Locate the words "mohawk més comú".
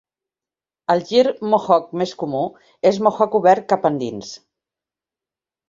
1.55-2.41